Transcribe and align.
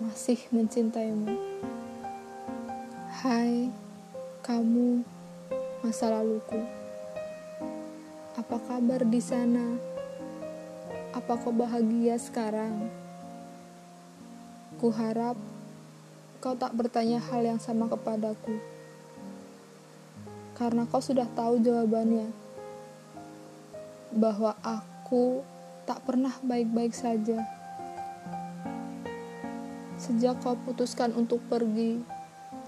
masih 0.00 0.40
mencintaimu. 0.48 1.36
Hai, 3.20 3.68
kamu 4.40 5.04
masa 5.84 6.08
laluku. 6.08 6.56
Apa 8.40 8.56
kabar 8.64 9.04
di 9.04 9.20
sana? 9.20 9.76
Apa 11.12 11.36
kau 11.36 11.52
bahagia 11.52 12.16
sekarang? 12.16 12.88
Kuharap 14.80 15.36
kau 16.40 16.56
tak 16.56 16.72
bertanya 16.72 17.20
hal 17.20 17.44
yang 17.44 17.60
sama 17.60 17.92
kepadaku. 17.92 18.56
Karena 20.56 20.88
kau 20.88 21.04
sudah 21.04 21.28
tahu 21.36 21.60
jawabannya. 21.60 22.32
Bahwa 24.16 24.56
aku 24.64 25.44
tak 25.84 26.00
pernah 26.08 26.32
baik-baik 26.40 26.96
saja 26.96 27.59
sejak 30.10 30.42
kau 30.42 30.58
putuskan 30.66 31.14
untuk 31.14 31.38
pergi 31.46 32.02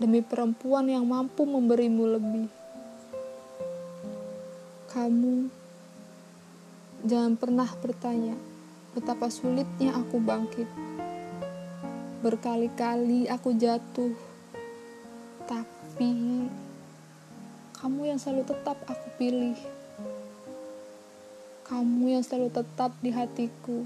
demi 0.00 0.24
perempuan 0.24 0.88
yang 0.88 1.04
mampu 1.04 1.44
memberimu 1.44 2.16
lebih. 2.16 2.48
Kamu 4.88 5.52
jangan 7.04 7.36
pernah 7.36 7.68
bertanya 7.84 8.32
betapa 8.96 9.28
sulitnya 9.28 9.92
aku 10.00 10.16
bangkit. 10.16 10.64
Berkali-kali 12.24 13.28
aku 13.28 13.52
jatuh, 13.52 14.16
tapi 15.44 16.48
kamu 17.76 18.16
yang 18.16 18.16
selalu 18.16 18.48
tetap 18.48 18.80
aku 18.88 19.06
pilih. 19.20 19.60
Kamu 21.68 22.16
yang 22.16 22.24
selalu 22.24 22.48
tetap 22.48 22.96
di 23.04 23.12
hatiku. 23.12 23.84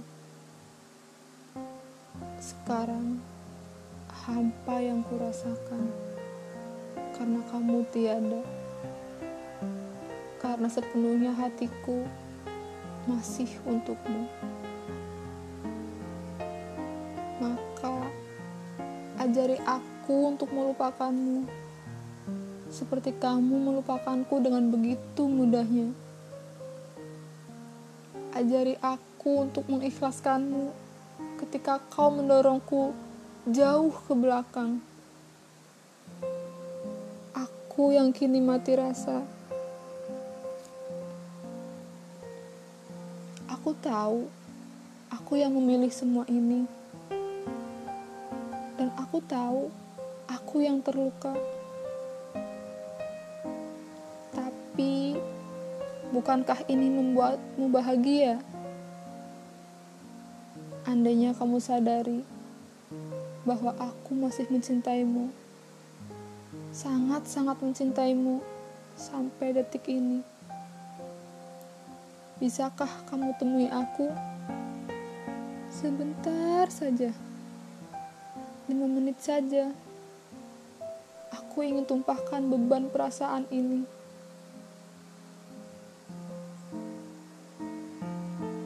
Sekarang 2.38 3.18
hampa 4.30 4.78
yang 4.78 5.02
kurasakan 5.10 5.90
karena 7.18 7.42
kamu 7.50 7.82
tiada. 7.90 8.42
Karena 10.40 10.70
sepenuhnya 10.70 11.34
hatiku 11.36 12.06
masih 13.04 13.50
untukmu. 13.66 14.24
Maka 17.42 18.08
ajari 19.20 19.58
aku 19.66 20.32
untuk 20.32 20.48
melupakanmu 20.54 21.44
seperti 22.70 23.10
kamu 23.18 23.66
melupakanku 23.66 24.38
dengan 24.38 24.70
begitu 24.70 25.26
mudahnya. 25.26 25.90
Ajari 28.30 28.78
aku 28.78 29.50
untuk 29.50 29.66
mengikhlaskanmu 29.66 30.70
ketika 31.42 31.82
kau 31.90 32.14
mendorongku 32.14 32.94
jauh 33.48 33.88
ke 34.04 34.12
belakang. 34.12 34.84
Aku 37.32 37.88
yang 37.88 38.12
kini 38.12 38.36
mati 38.36 38.76
rasa. 38.76 39.24
Aku 43.48 43.72
tahu, 43.80 44.28
aku 45.08 45.40
yang 45.40 45.56
memilih 45.56 45.88
semua 45.88 46.28
ini. 46.28 46.68
Dan 48.76 48.92
aku 49.00 49.24
tahu, 49.24 49.72
aku 50.28 50.60
yang 50.60 50.84
terluka. 50.84 51.32
Tapi, 54.36 55.16
bukankah 56.12 56.60
ini 56.68 56.92
membuatmu 56.92 57.72
bahagia? 57.72 58.36
Andainya 60.84 61.32
kamu 61.32 61.56
sadari 61.56 62.39
bahwa 63.44 63.72
aku 63.80 64.12
masih 64.12 64.44
mencintaimu. 64.52 65.32
Sangat-sangat 66.70 67.56
mencintaimu 67.64 68.44
sampai 68.94 69.56
detik 69.56 69.88
ini. 69.88 70.20
Bisakah 72.40 72.88
kamu 73.08 73.36
temui 73.36 73.68
aku? 73.68 74.12
Sebentar 75.72 76.68
saja. 76.68 77.12
Lima 78.68 78.86
menit 78.88 79.20
saja. 79.20 79.72
Aku 81.32 81.64
ingin 81.64 81.84
tumpahkan 81.88 82.44
beban 82.46 82.92
perasaan 82.92 83.48
ini. 83.50 83.84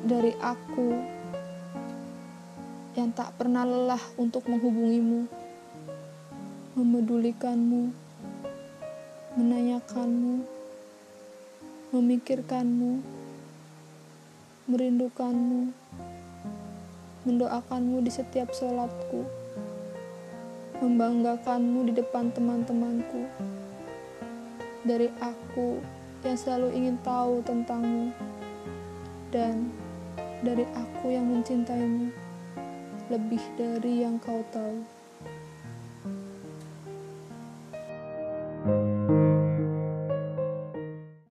Dari 0.05 0.37
aku 0.37 1.14
yang 2.95 3.11
tak 3.11 3.35
pernah 3.35 3.67
lelah 3.67 3.99
untuk 4.15 4.47
menghubungimu, 4.47 5.27
memedulikanmu, 6.79 7.91
menanyakanmu, 9.35 10.47
memikirkanmu, 11.91 13.03
merindukanmu, 14.71 15.75
mendoakanmu 17.27 17.99
di 18.07 18.11
setiap 18.15 18.55
sholatku, 18.55 19.27
membanggakanmu 20.79 21.91
di 21.91 21.99
depan 21.99 22.31
teman-temanku, 22.31 23.27
dari 24.87 25.11
aku 25.19 25.83
yang 26.23 26.39
selalu 26.39 26.71
ingin 26.79 26.97
tahu 27.03 27.43
tentangmu, 27.43 28.15
dan 29.35 29.67
dari 30.47 30.63
aku 30.79 31.11
yang 31.11 31.27
mencintaimu 31.27 32.34
lebih 33.13 33.43
dari 33.59 34.01
yang 34.01 34.17
kau 34.17 34.41
tahu. 34.49 34.94